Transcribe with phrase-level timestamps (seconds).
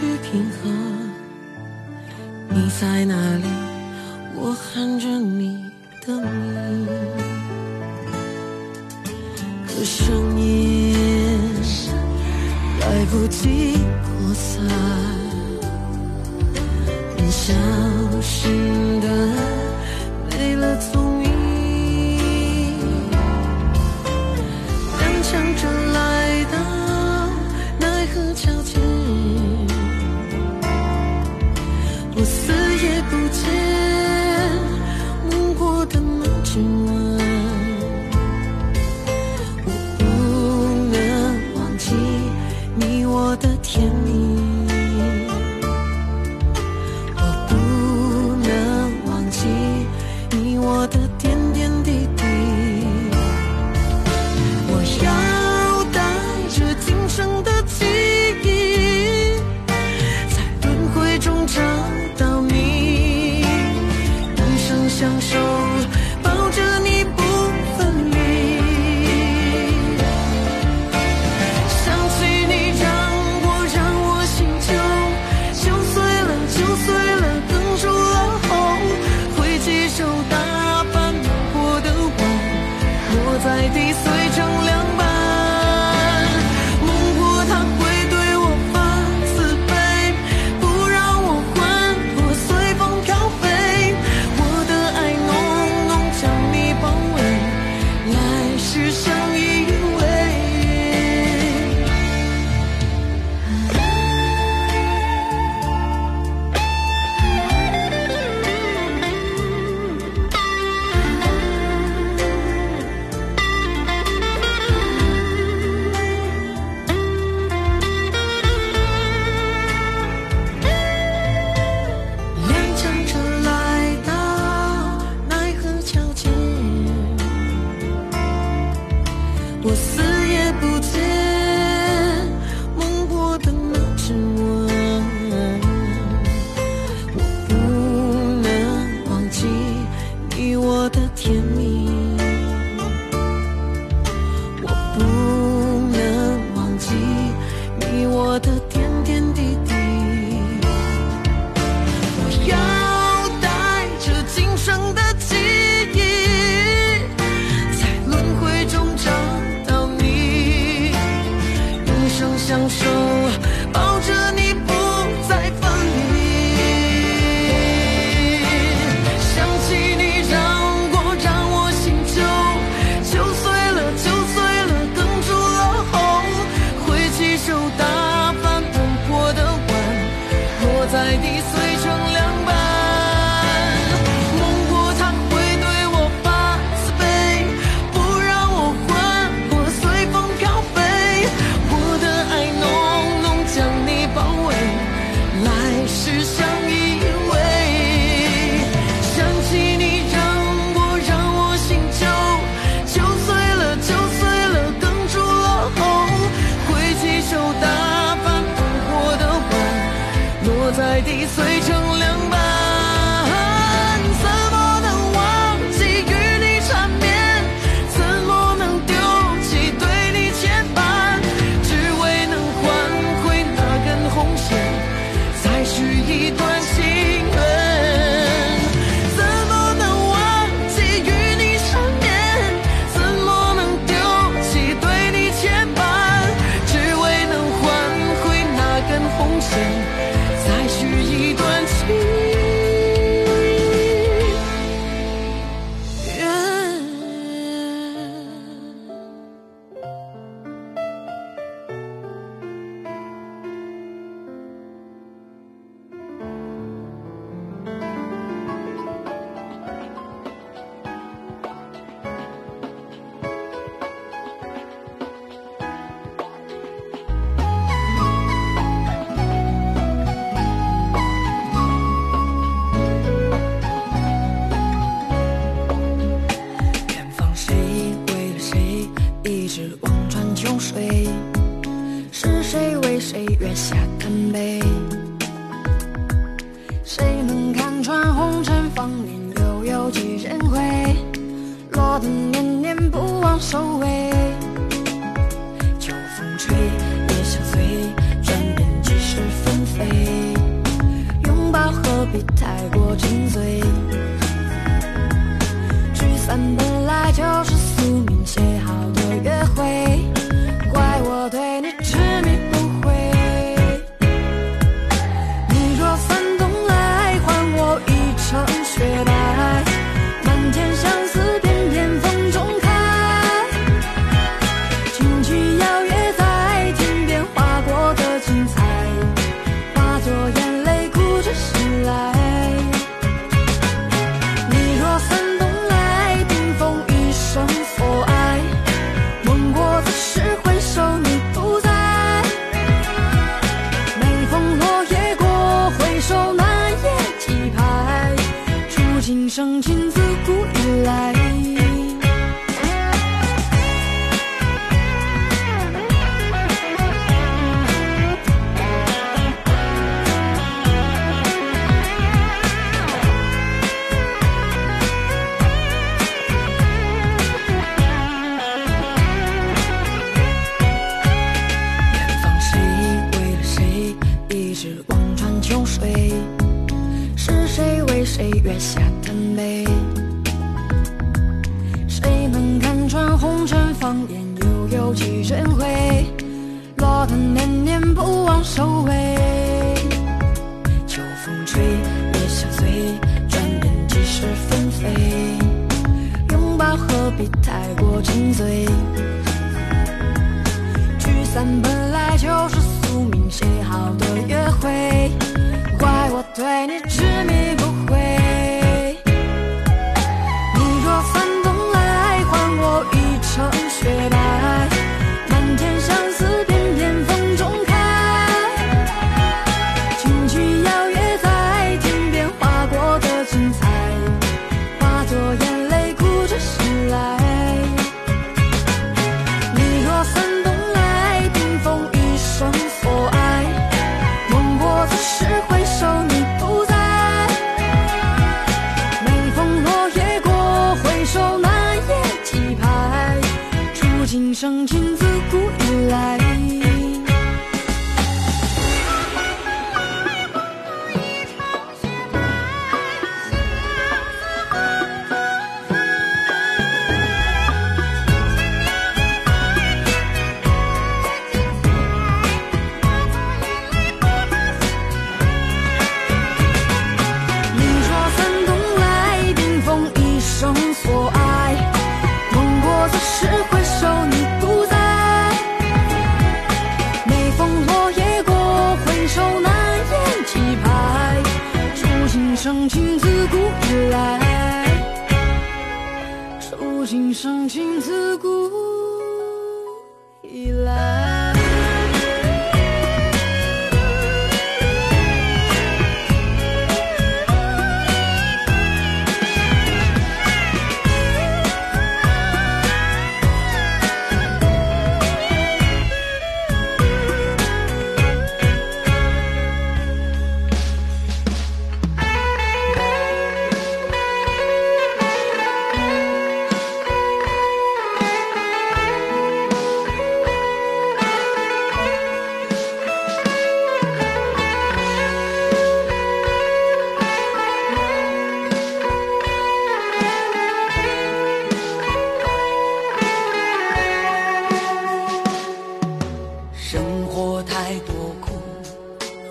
[0.00, 1.10] 去平衡。
[2.48, 3.59] 你在哪里？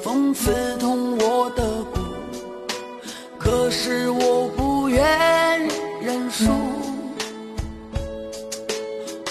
[0.09, 1.63] 风刺痛我的
[1.93, 1.99] 骨，
[3.37, 4.99] 可是我不愿
[6.01, 6.45] 认输。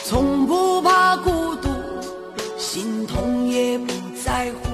[0.04, 1.68] 从不怕孤独，
[2.56, 3.92] 心痛也不
[4.24, 4.70] 在乎，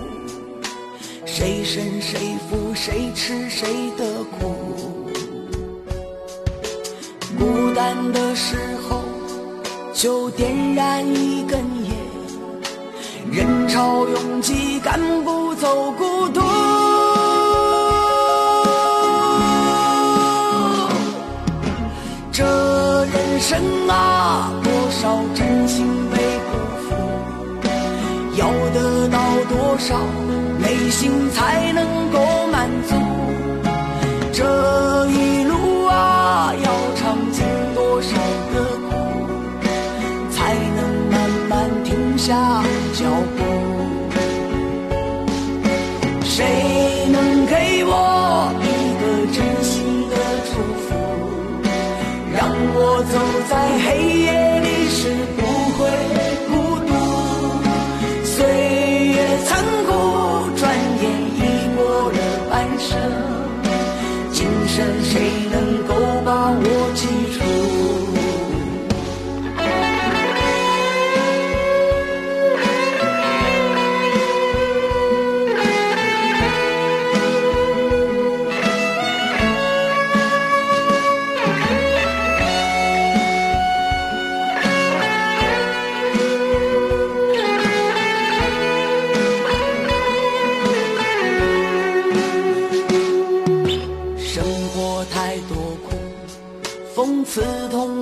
[1.25, 4.55] 谁胜谁负，谁吃谁的苦。
[7.39, 9.01] 孤单的时候，
[9.95, 11.74] 就点燃一根。
[13.35, 16.41] 人潮拥挤赶不走孤独，
[22.31, 22.45] 这
[23.07, 26.57] 人生啊，多少真心被辜
[26.89, 26.95] 负，
[28.37, 29.99] 要得到多少
[30.61, 32.04] 内心才能。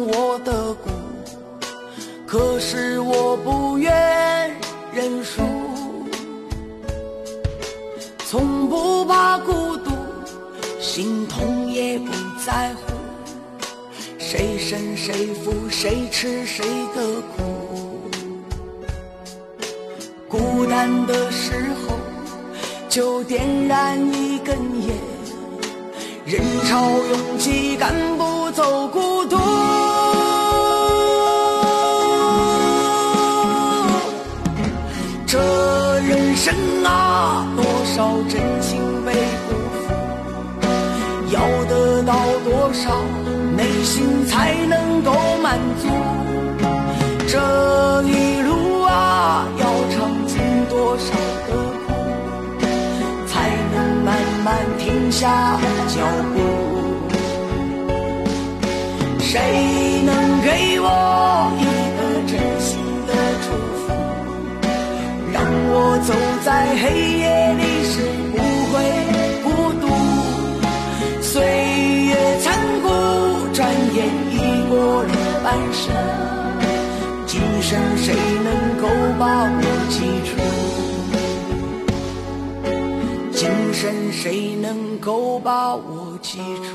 [0.00, 0.90] 我的苦，
[2.26, 3.92] 可是我不愿
[4.92, 5.42] 认输。
[8.26, 9.90] 从不怕孤独，
[10.80, 12.10] 心痛也不
[12.44, 12.92] 在乎，
[14.18, 16.64] 谁胜谁负，谁吃谁
[16.96, 17.42] 的苦。
[20.28, 21.52] 孤单的时
[21.86, 21.94] 候，
[22.88, 24.56] 就点燃一根
[24.86, 24.96] 烟。
[26.24, 29.36] 人潮拥挤，赶不走孤独。
[36.44, 36.52] 生
[36.84, 39.12] 啊，多少真情被
[39.46, 39.94] 辜负，
[41.30, 42.90] 要得到多少，
[43.56, 45.86] 内心才能够满足？
[47.28, 47.38] 这
[48.08, 51.14] 一路啊，要尝尽多少
[51.46, 52.66] 的苦？
[53.28, 55.56] 才能慢慢停下
[55.86, 56.00] 脚
[56.34, 56.36] 步。
[59.20, 60.88] 谁能给我
[65.74, 66.12] 我走
[66.44, 66.84] 在黑
[67.16, 67.24] 夜
[67.54, 67.96] 里是
[68.30, 68.36] 不
[68.68, 68.74] 会
[69.42, 69.48] 孤
[69.80, 69.84] 独？
[71.22, 71.32] 岁
[72.08, 72.44] 月残
[72.82, 72.84] 酷，
[73.54, 73.58] 转
[73.94, 73.96] 眼
[74.30, 74.36] 已
[74.68, 75.12] 过了
[75.42, 75.80] 半生，
[77.26, 78.12] 今生谁
[78.44, 78.52] 能
[78.82, 78.84] 够
[79.18, 79.96] 把我记
[80.28, 80.30] 住？
[83.32, 86.68] 今生谁能够把我记住？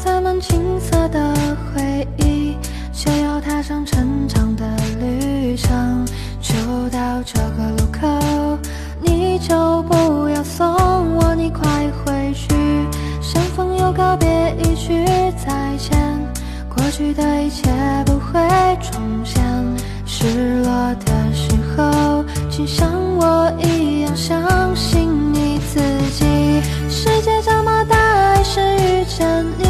[0.00, 1.34] 背包塞满青涩的
[1.74, 2.56] 回忆，
[2.92, 4.64] 就要踏上成长的
[4.98, 6.04] 旅程。
[6.40, 6.54] 就
[6.88, 8.58] 到这个路口，
[9.02, 10.66] 你就不要送
[11.16, 11.62] 我，你快
[12.04, 12.48] 回去。
[13.20, 15.04] 相逢又告别，一句
[15.36, 15.98] 再见，
[16.74, 17.70] 过去的一切
[18.06, 18.40] 不会
[18.80, 19.42] 重现。
[20.06, 25.80] 失落的时候，请像我一样相信你自
[26.12, 26.24] 己。
[26.88, 29.69] 世界这么大，还是遇见你，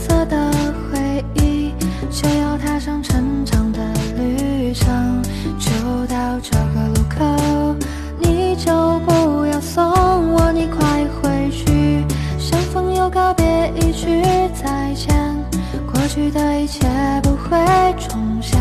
[0.00, 0.50] 色的
[0.90, 1.72] 回忆，
[2.10, 3.78] 就要踏上成长的
[4.16, 5.22] 旅程。
[5.58, 5.70] 就
[6.06, 7.76] 到这个路口，
[8.18, 9.84] 你就不要送
[10.32, 12.04] 我，你快回去。
[12.38, 13.44] 相逢又告别，
[13.76, 14.22] 一句
[14.54, 15.14] 再见，
[15.92, 16.86] 过去的一切
[17.22, 17.58] 不会
[17.98, 18.58] 重现。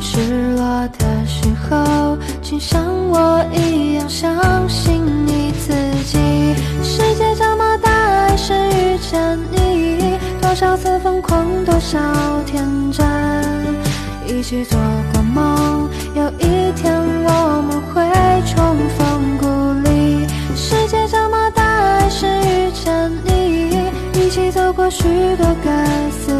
[0.00, 5.72] 失落的时候，请像我一样相信你自
[6.04, 6.18] 己。
[6.82, 10.15] 世界这么大，还是遇见你，
[10.46, 11.98] 多少次疯狂，多少
[12.46, 13.04] 天真，
[14.28, 14.78] 一起做
[15.12, 18.00] 过梦，有一天我们会
[18.46, 20.24] 重逢故里。
[20.54, 23.76] 世界这么大，还是遇见你，
[24.14, 25.02] 一起走过许
[25.36, 26.32] 多个四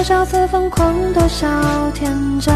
[0.00, 1.46] 多少次疯狂，多少
[1.92, 2.54] 天真，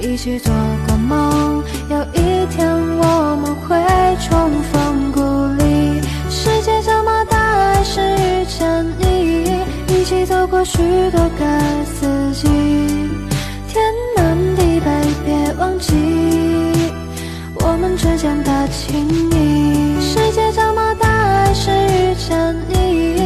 [0.00, 0.52] 一起做
[0.88, 2.68] 过梦，有一天
[2.98, 3.76] 我们会
[4.18, 5.20] 重逢故
[5.62, 6.00] 里。
[6.28, 9.44] 世界这么大，还是遇见你，
[9.86, 10.78] 一起走过许
[11.12, 12.48] 多个四季，
[13.68, 13.80] 天
[14.16, 14.90] 南地北，
[15.24, 15.94] 别忘记
[17.60, 20.00] 我们之间的情谊。
[20.00, 23.25] 世界这么大，还是遇见你，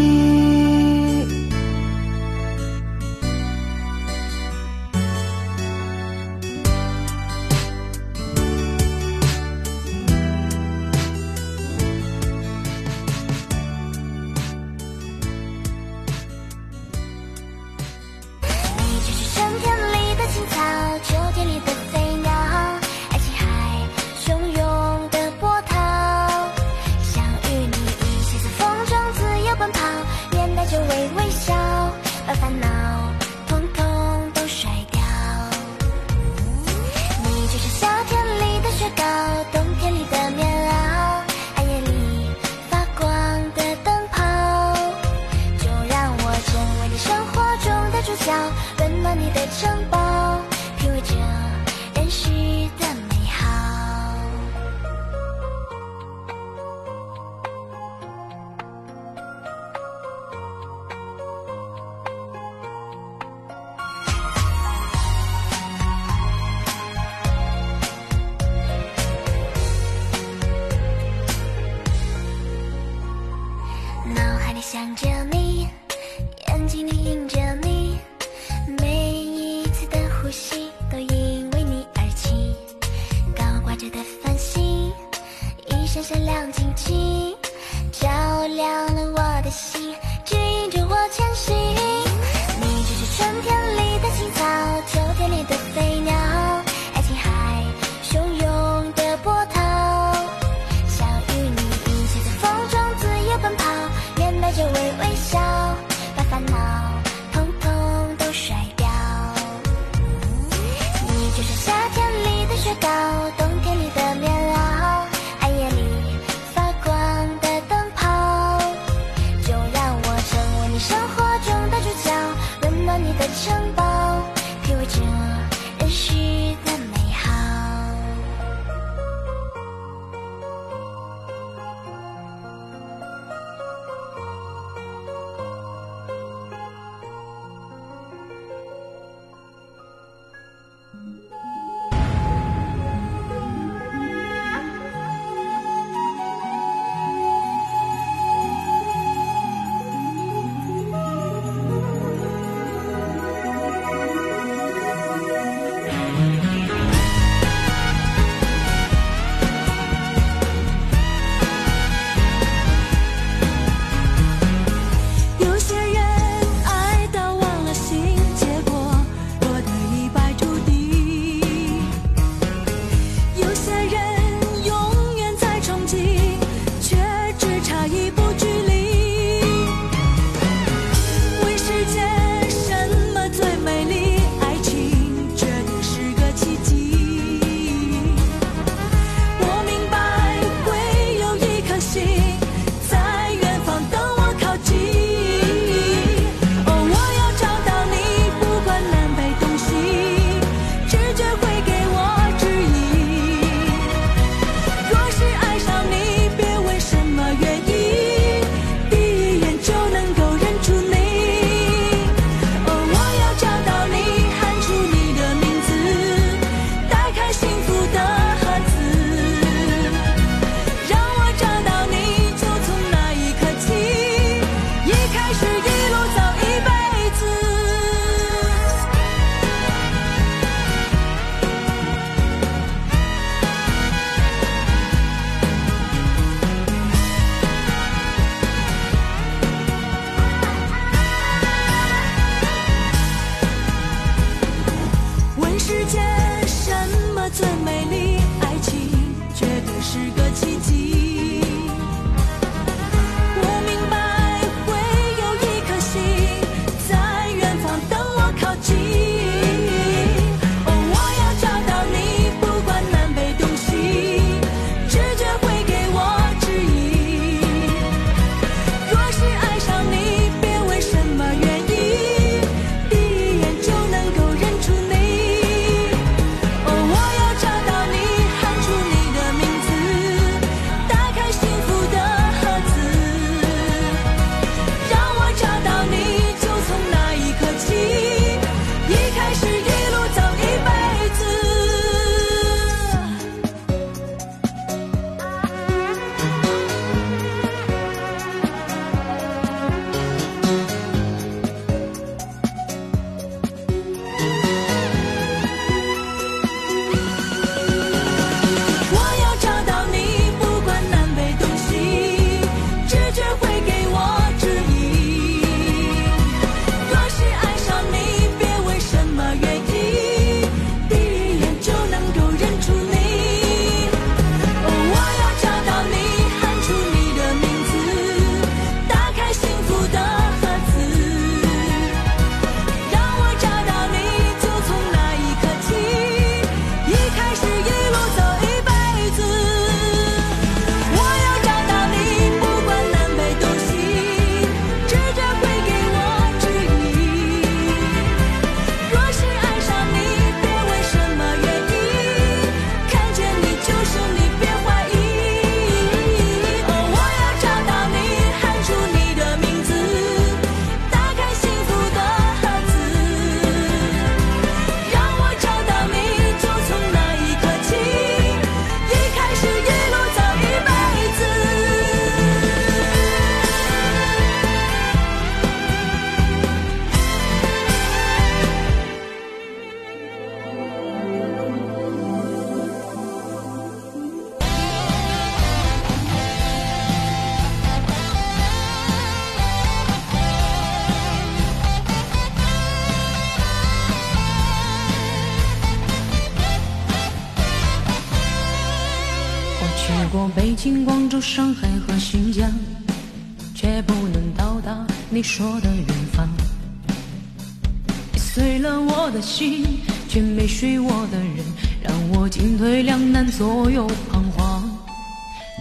[409.31, 409.63] 心，
[410.09, 411.37] 却没睡我的人，
[411.81, 414.69] 让我进退两难，左右彷徨。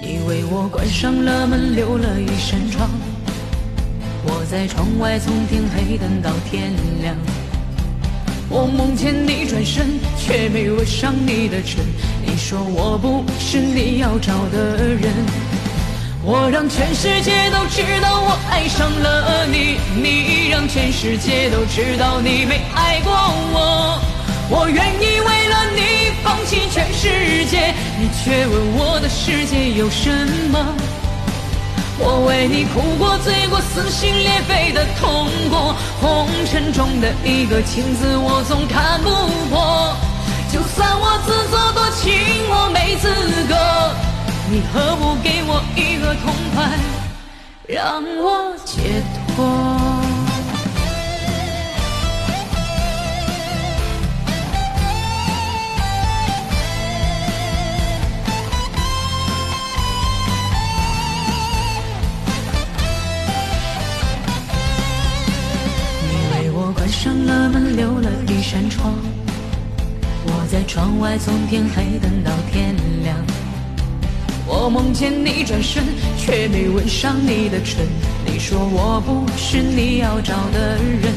[0.02, 2.90] 你为我关上了门，留了一扇窗，
[4.24, 7.14] 我在窗外从天黑等到天亮。
[8.48, 9.86] 我梦见你转身，
[10.18, 11.78] 却没吻上你的唇。
[12.26, 15.12] 你说我不是你要找的人，
[16.22, 23.98] 我让全世界都知道我爱上了你，你让全世界都知道你没爱过我。
[24.50, 30.10] 我愿意为了你放弃全世界，你却问我的世界有什
[30.52, 30.58] 么？
[31.98, 39.08] 我为你哭过、醉过、撕心裂肺的痛过，红尘中的一个情字我总看不
[39.48, 39.96] 破。
[40.52, 42.12] 就算我自作多情，
[42.50, 43.08] 我没资
[43.48, 43.54] 格，
[44.52, 46.76] 你何不给我一个痛快，
[47.68, 49.46] 让我解脱？
[66.02, 68.94] 你为我关上了门，留了一扇窗。
[70.24, 73.16] 我在窗外从天黑等到天亮。
[74.52, 75.84] 我梦见你转身，
[76.18, 77.86] 却没吻上你的唇。
[78.26, 81.14] 你说我不是你要找的人。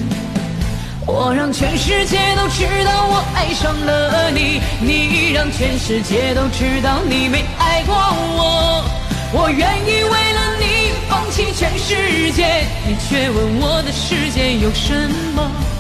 [1.08, 8.86] 我让全世界都知道我爱上了你，你让全世界都知道你没爱过我。
[9.34, 14.94] 我愿意为了你放弃全世界，你却问我的世界有什
[15.36, 15.73] 么？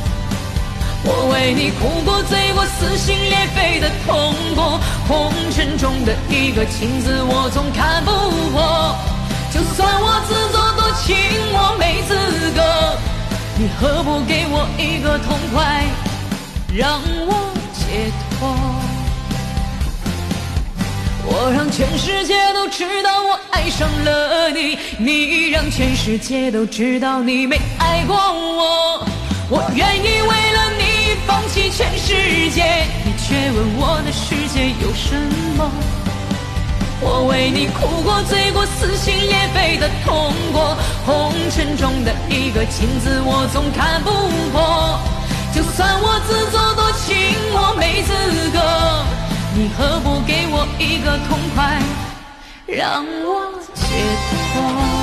[1.06, 8.12] 我为你哭过、醉过、撕心裂肺的痛过，红尘中的一个情字我总看不
[8.52, 8.96] 破。
[9.54, 11.16] 就算我自作多情，
[11.52, 12.16] 我没资
[12.56, 12.98] 格，
[13.58, 15.86] 你何不给我一个痛快，
[16.74, 18.56] 让我解脱？
[21.26, 29.06] 我让全世界都知道我爱上了你，你让全世界都知道你没爱过我。
[29.50, 30.83] 我愿意为了你。
[31.26, 32.64] 放弃全世界，
[33.06, 35.16] 你却问我的世界有什
[35.58, 35.72] 么？
[37.02, 44.12] 我为你哭过、醉过、撕心裂肺的痛过，红尘中的一个情字我总看不
[44.52, 45.00] 破。
[45.54, 47.16] 就算我自作多情，
[47.52, 48.14] 我没资
[48.52, 48.60] 格，
[49.54, 51.82] 你何不给我一个痛快，
[52.66, 53.84] 让我解
[54.54, 55.03] 脱？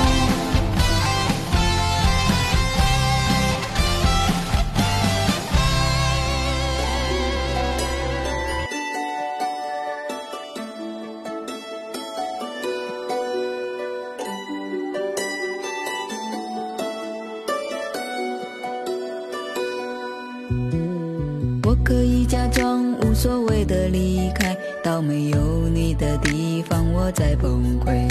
[25.01, 25.37] 没有
[25.69, 28.07] 你的地方，我在崩溃。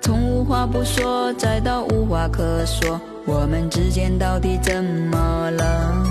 [0.00, 6.04] 从无话不说，再到无话可说，我们之间到底怎么了？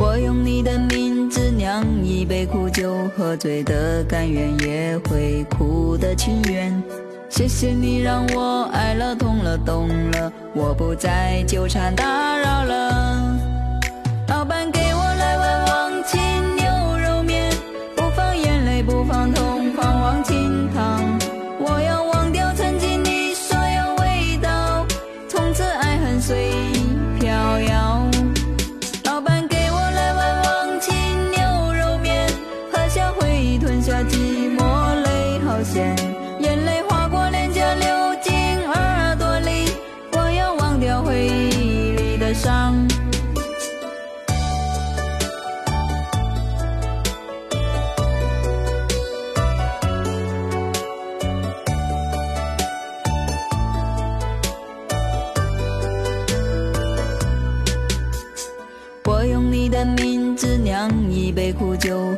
[0.00, 6.82] 我用你的名字酿一杯苦酒，喝醉的甘愿，也会哭的情愿。
[7.28, 12.04] 谢谢你让我爱了，痛了，懂了，我不再纠缠打
[12.38, 13.07] 扰了。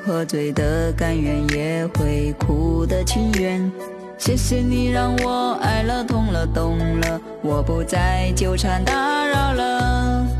[0.04, 3.70] 喝醉的甘愿，也会哭的情愿。
[4.18, 8.94] 谢谢你让我爱了，痛了，懂了，我不再纠缠打
[9.26, 10.39] 扰了。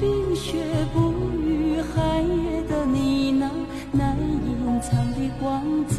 [0.00, 0.62] 冰雪
[0.94, 3.50] 不语，寒夜的你那
[3.90, 5.96] 难隐藏的光彩。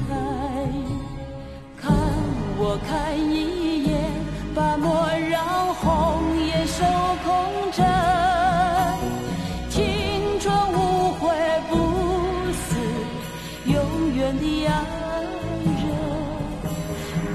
[1.75, 1.93] 看
[2.57, 3.99] 我看一眼，
[4.55, 4.87] 把莫
[5.29, 5.83] 让红
[6.47, 6.85] 颜守
[7.25, 7.27] 空
[7.73, 7.85] 枕。
[9.69, 9.77] 青
[10.39, 11.27] 春无悔
[11.69, 11.75] 不
[12.53, 12.77] 死，
[13.65, 14.71] 永远的爱
[15.65, 15.83] 人。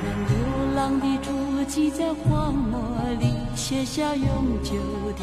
[0.02, 0.32] 让流
[0.74, 1.28] 浪的足
[1.68, 2.80] 迹在荒漠
[3.20, 4.72] 里写下永久
[5.18, 5.22] 的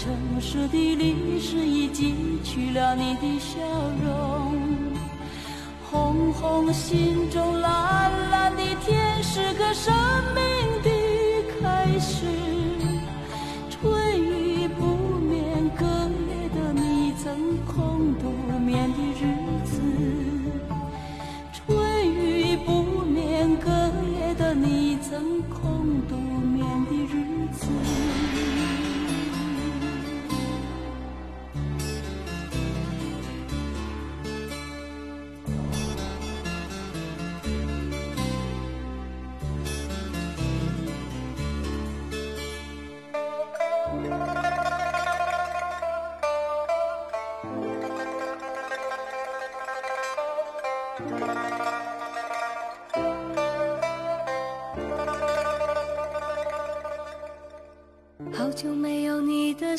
[0.00, 0.10] 城
[0.40, 3.60] 市的历史已记取了你的笑
[4.02, 4.56] 容。
[5.90, 9.92] 红红心中，蓝蓝的天，是个生
[10.34, 10.89] 命的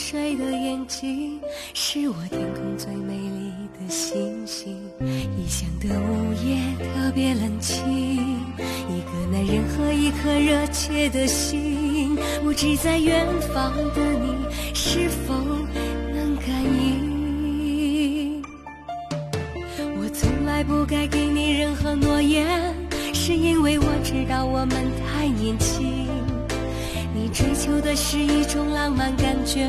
[0.00, 1.38] 水的眼睛，
[1.74, 4.74] 是我天空最美丽的星星。
[4.98, 8.40] 异乡的午夜特别冷清，
[8.88, 14.34] 一个男人和一颗热切的心，不知在远方的你
[14.74, 15.34] 是否
[16.14, 18.42] 能感应。
[20.00, 22.74] 我从来不该给你任何诺言，
[23.12, 24.70] 是因为我知道我们
[25.06, 26.08] 太年轻。
[27.12, 29.68] 你追求的是一种浪漫感觉，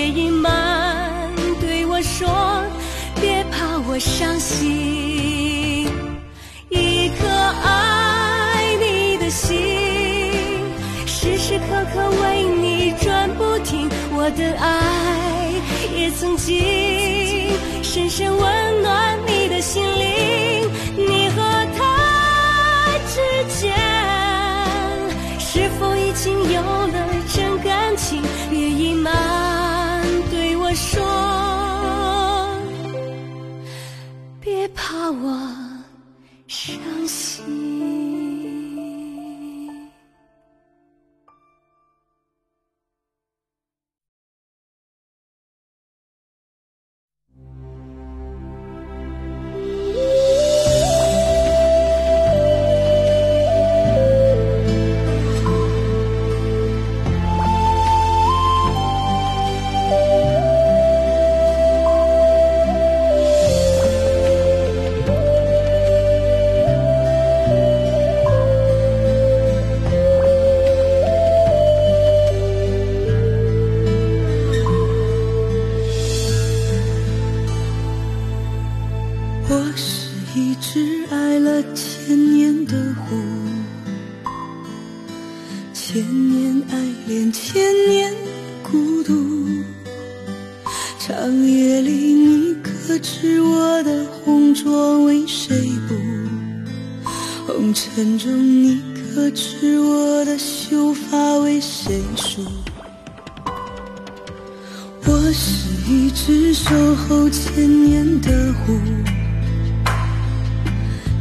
[0.00, 1.30] 别隐瞒，
[1.60, 2.26] 对我说，
[3.20, 5.86] 别怕我伤心。
[6.70, 9.58] 一颗爱你的心，
[11.06, 13.90] 时时刻刻为你转不停。
[14.14, 15.52] 我的爱
[15.94, 16.56] 也曾经
[17.82, 20.09] 深深温暖你的心灵。
[87.06, 88.12] 恋，千年
[88.62, 89.12] 孤独。
[90.98, 95.56] 长夜里你可知我的红妆为谁
[95.88, 95.94] 补？
[97.46, 98.30] 红尘中
[98.62, 98.80] 你
[99.14, 102.42] 可知我的秀发为谁梳？
[105.04, 108.78] 我是一只守候千年的狐。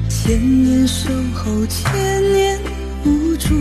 [0.07, 1.91] 千年守候，千
[2.31, 2.59] 年
[3.05, 3.55] 无助。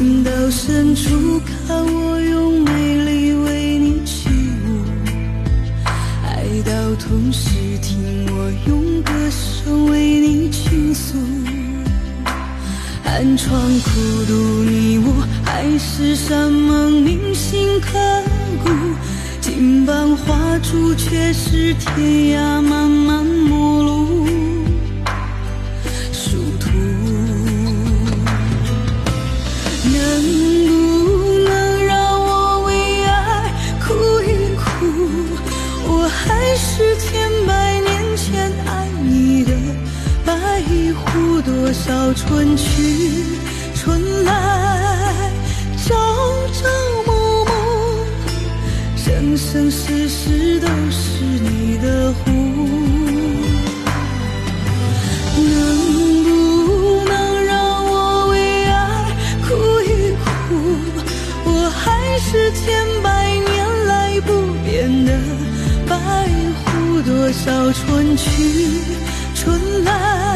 [0.00, 1.38] 情到深处，
[1.68, 4.30] 看我用美丽为你起
[4.64, 4.80] 舞；
[6.24, 7.50] 爱到痛时，
[7.82, 11.18] 听我用歌声为你倾诉。
[13.04, 13.90] 寒窗苦
[14.26, 17.98] 读，你我海誓山盟，铭心刻
[18.64, 18.70] 骨。
[19.42, 23.22] 金榜花烛，却是天涯茫茫
[41.70, 43.24] 多少春去
[43.76, 45.30] 春来，
[45.76, 45.94] 朝
[46.52, 46.66] 朝
[47.06, 47.48] 暮暮，
[48.96, 52.32] 生生世世都是你的湖。
[55.36, 59.14] 能不能让我为爱
[59.46, 60.26] 哭一哭？
[61.44, 64.32] 我还是千百年来不
[64.64, 65.12] 变的
[65.86, 65.94] 白
[66.64, 67.00] 狐。
[67.02, 68.26] 多少春去
[69.36, 70.29] 春来。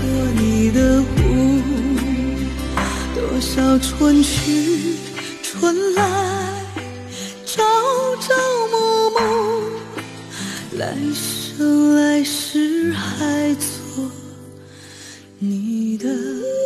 [0.00, 1.60] 做你的湖
[3.14, 4.96] 多少春去
[5.42, 6.02] 春来
[7.44, 7.62] 朝
[8.18, 8.34] 朝
[8.70, 9.18] 暮暮
[10.78, 14.10] 来生来世还做
[15.38, 16.59] 你的。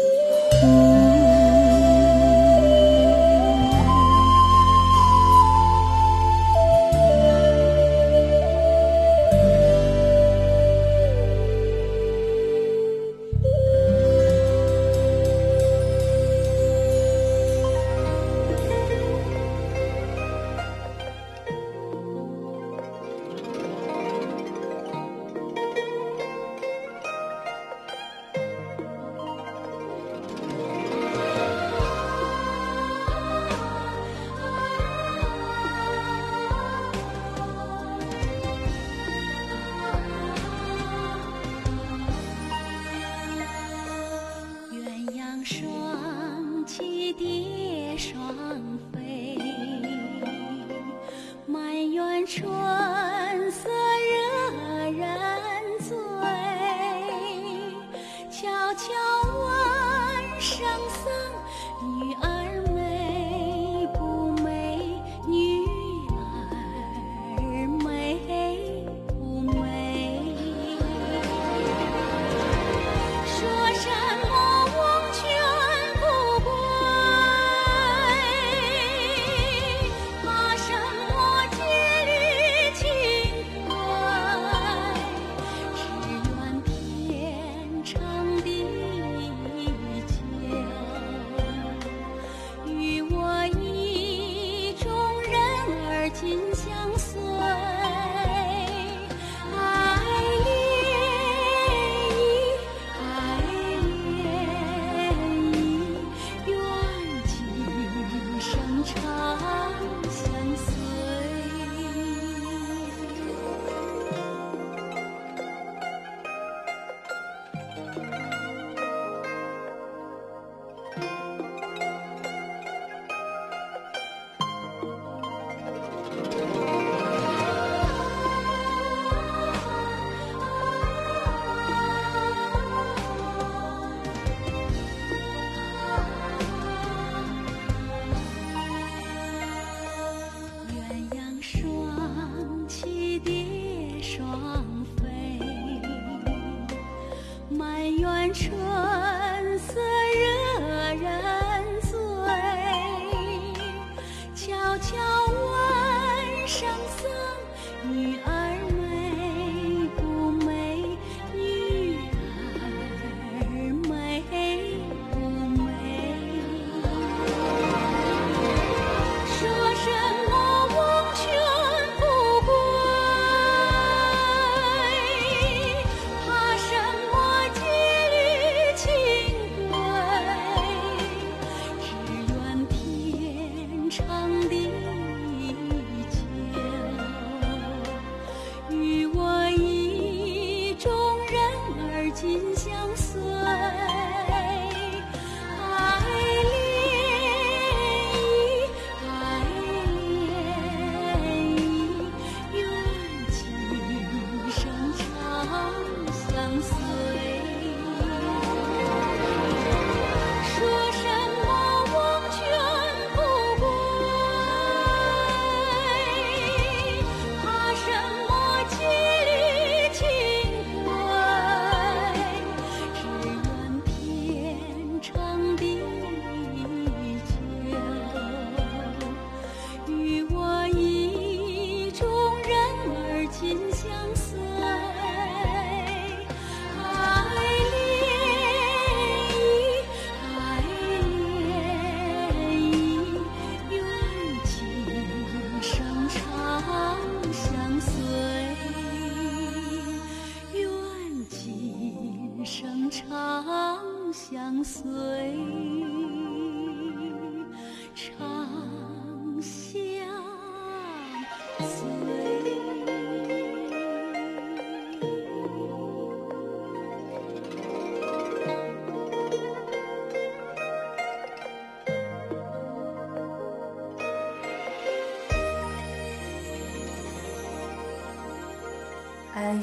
[96.23, 97.34] 今相随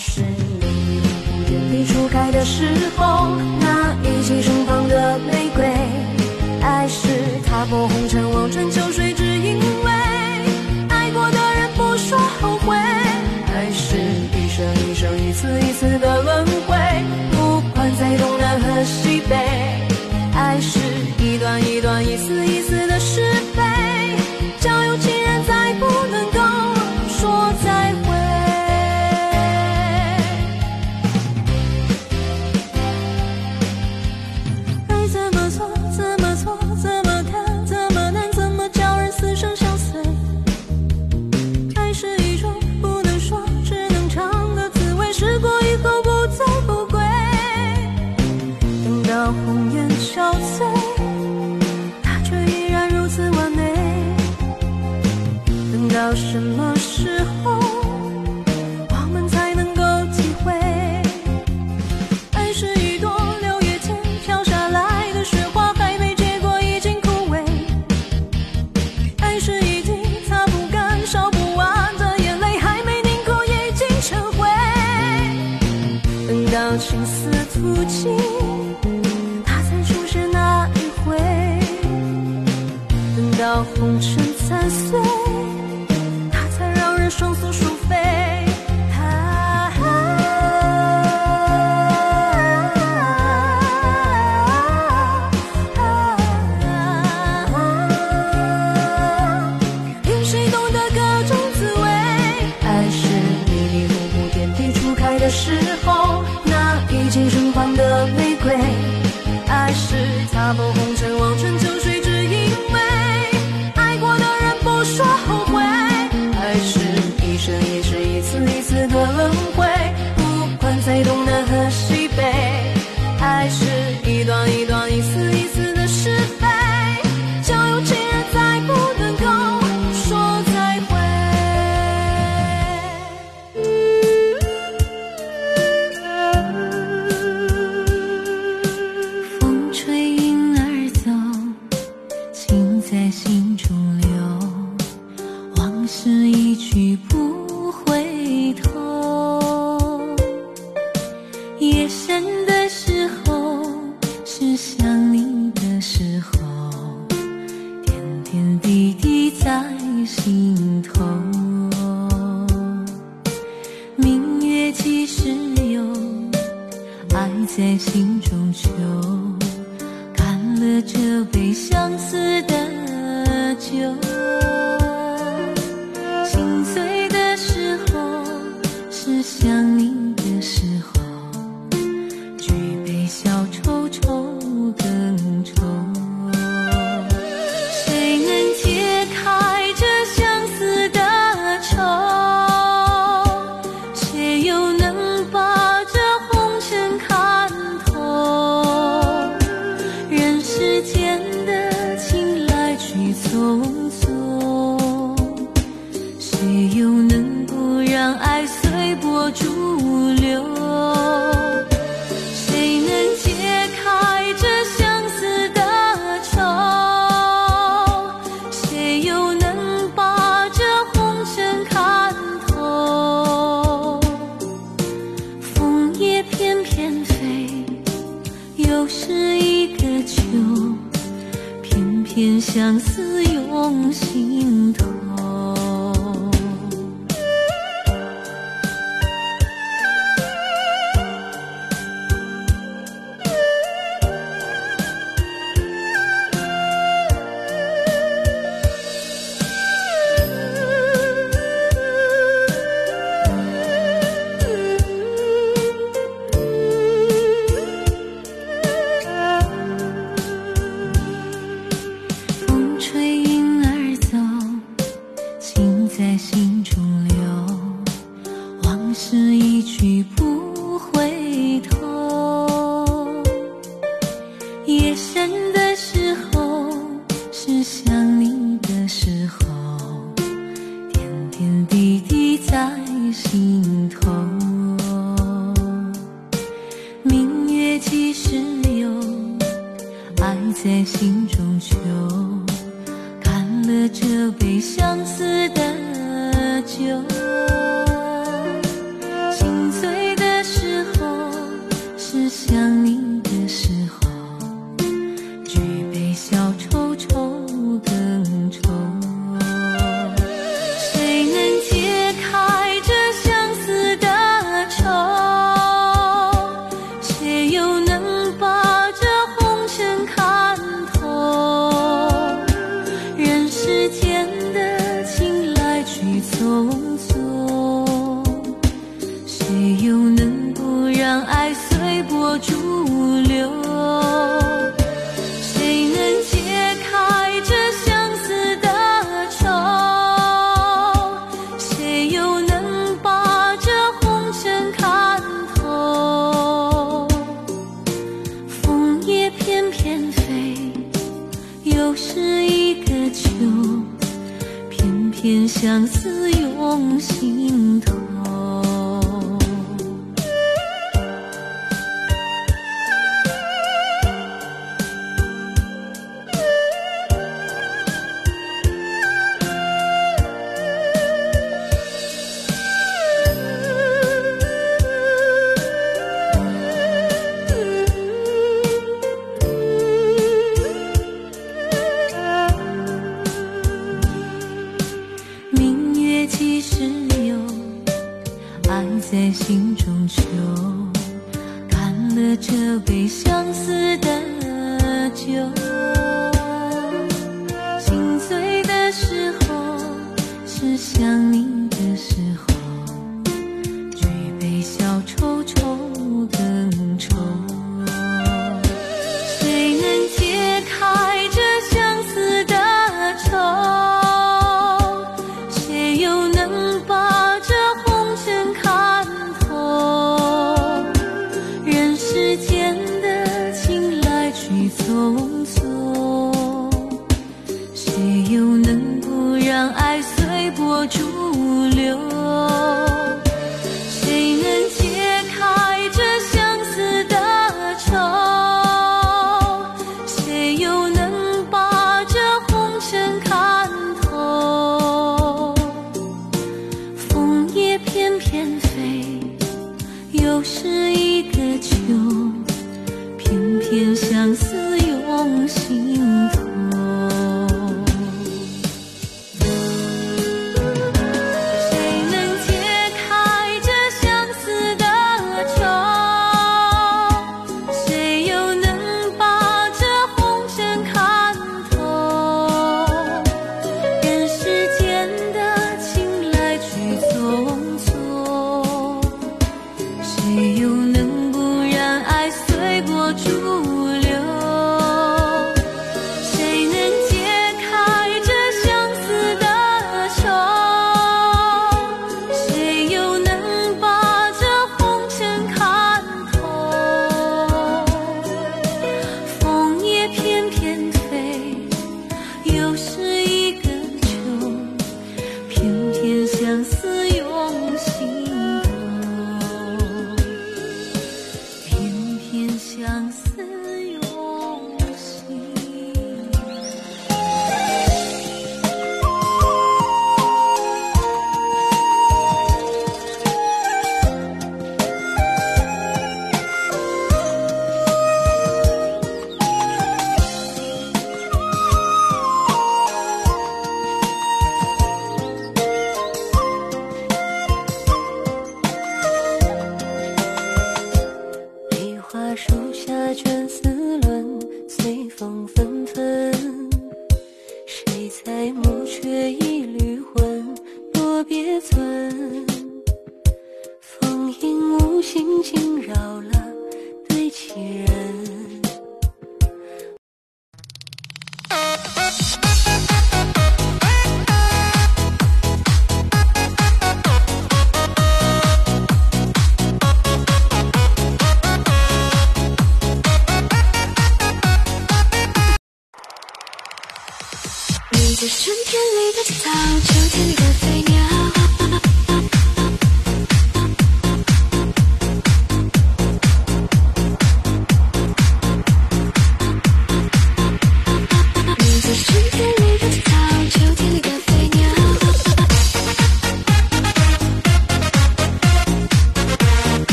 [0.00, 4.57] 是你眼底初开的时候，那一起手。